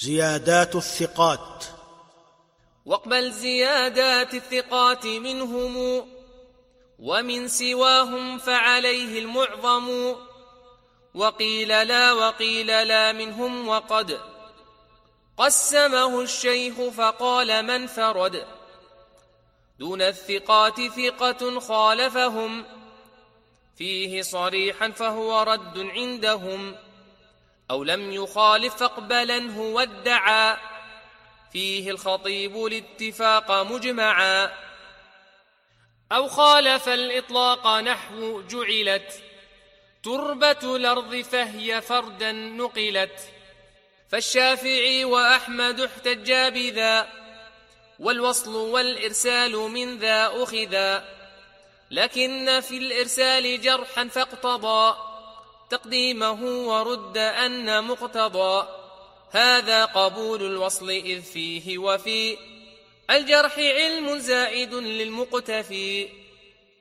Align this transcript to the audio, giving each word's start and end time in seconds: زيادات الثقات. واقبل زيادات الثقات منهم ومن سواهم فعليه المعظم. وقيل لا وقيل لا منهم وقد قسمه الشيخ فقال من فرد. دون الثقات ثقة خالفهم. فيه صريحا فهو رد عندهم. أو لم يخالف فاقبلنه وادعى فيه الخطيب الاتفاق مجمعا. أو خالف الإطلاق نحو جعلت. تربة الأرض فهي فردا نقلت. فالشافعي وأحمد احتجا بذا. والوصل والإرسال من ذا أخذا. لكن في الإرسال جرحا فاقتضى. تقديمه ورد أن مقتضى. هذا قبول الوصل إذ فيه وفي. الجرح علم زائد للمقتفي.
زيادات 0.00 0.76
الثقات. 0.76 1.64
واقبل 2.86 3.32
زيادات 3.32 4.34
الثقات 4.34 5.06
منهم 5.06 6.04
ومن 6.98 7.48
سواهم 7.48 8.38
فعليه 8.38 9.18
المعظم. 9.18 10.14
وقيل 11.14 11.68
لا 11.68 12.12
وقيل 12.12 12.66
لا 12.66 13.12
منهم 13.12 13.68
وقد 13.68 14.20
قسمه 15.36 16.20
الشيخ 16.20 16.74
فقال 16.74 17.62
من 17.62 17.86
فرد. 17.86 18.46
دون 19.78 20.02
الثقات 20.02 20.80
ثقة 20.80 21.60
خالفهم. 21.60 22.64
فيه 23.76 24.22
صريحا 24.22 24.90
فهو 24.90 25.42
رد 25.42 25.78
عندهم. 25.78 26.87
أو 27.70 27.84
لم 27.84 28.12
يخالف 28.12 28.74
فاقبلنه 28.74 29.60
وادعى 29.60 30.56
فيه 31.52 31.90
الخطيب 31.90 32.66
الاتفاق 32.66 33.50
مجمعا. 33.50 34.50
أو 36.12 36.28
خالف 36.28 36.88
الإطلاق 36.88 37.66
نحو 37.66 38.42
جعلت. 38.42 39.22
تربة 40.02 40.76
الأرض 40.76 41.16
فهي 41.16 41.80
فردا 41.80 42.32
نقلت. 42.32 43.20
فالشافعي 44.08 45.04
وأحمد 45.04 45.80
احتجا 45.80 46.48
بذا. 46.48 47.08
والوصل 47.98 48.54
والإرسال 48.54 49.52
من 49.52 49.98
ذا 49.98 50.42
أخذا. 50.42 51.04
لكن 51.90 52.60
في 52.60 52.78
الإرسال 52.78 53.60
جرحا 53.60 54.08
فاقتضى. 54.08 55.07
تقديمه 55.70 56.42
ورد 56.44 57.18
أن 57.18 57.84
مقتضى. 57.84 58.68
هذا 59.30 59.84
قبول 59.84 60.42
الوصل 60.42 60.90
إذ 60.90 61.22
فيه 61.22 61.78
وفي. 61.78 62.36
الجرح 63.10 63.58
علم 63.58 64.18
زائد 64.18 64.74
للمقتفي. 64.74 66.08